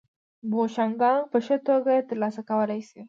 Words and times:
بوشونګان 0.51 1.17
په 1.31 1.37
ښه 1.45 1.55
توګه 1.67 1.89
یې 1.97 2.01
ترسره 2.09 2.41
کولای 2.49 2.81
شي 2.89 2.99